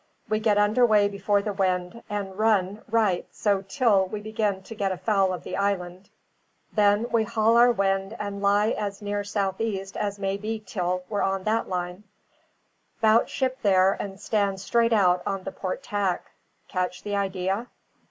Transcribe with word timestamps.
We 0.27 0.39
get 0.39 0.57
under 0.57 0.83
way 0.83 1.07
before 1.09 1.43
the 1.43 1.53
wind, 1.53 2.01
and 2.09 2.35
run 2.35 2.81
right 2.89 3.27
so 3.31 3.61
till 3.61 4.07
we 4.07 4.19
begin 4.19 4.63
to 4.63 4.73
get 4.73 4.99
foul 4.99 5.31
of 5.31 5.43
the 5.43 5.55
island; 5.57 6.09
then 6.73 7.07
we 7.11 7.23
haul 7.23 7.55
our 7.55 7.71
wind 7.71 8.17
and 8.19 8.41
lie 8.41 8.71
as 8.71 9.03
near 9.03 9.23
south 9.23 9.61
east 9.61 9.95
as 9.95 10.17
may 10.17 10.37
be 10.37 10.57
till 10.59 11.03
we're 11.07 11.21
on 11.21 11.43
that 11.43 11.69
line; 11.69 12.05
'bout 12.99 13.29
ship 13.29 13.59
there 13.61 13.93
and 13.93 14.19
stand 14.19 14.59
straight 14.59 14.91
out 14.91 15.21
on 15.27 15.43
the 15.43 15.51
port 15.51 15.83
tack. 15.83 16.31
Catch 16.67 17.03
the 17.03 17.15
idea?" 17.15 17.67